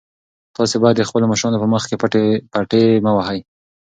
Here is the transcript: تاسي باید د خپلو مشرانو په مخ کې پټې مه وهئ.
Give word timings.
تاسي 0.55 0.77
باید 0.83 0.95
د 0.97 1.03
خپلو 1.09 1.25
مشرانو 1.31 1.61
په 1.63 1.67
مخ 1.73 1.83
کې 1.89 1.99
پټې 2.53 2.83
مه 3.05 3.11
وهئ. 3.17 3.39